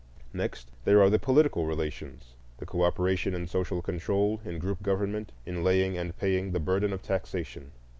Next, 0.33 0.71
there 0.83 0.99
are 0.99 1.11
the 1.11 1.19
political 1.19 1.67
relations, 1.67 2.33
the 2.57 2.65
cooperation 2.65 3.35
in 3.35 3.45
social 3.45 3.83
control, 3.83 4.41
in 4.43 4.57
group 4.57 4.81
government, 4.81 5.31
in 5.45 5.63
laying 5.63 5.95
and 5.95 6.17
paying 6.17 6.53
the 6.53 6.59
burden 6.59 6.91
of 6.91 7.03
taxation. 7.03 7.69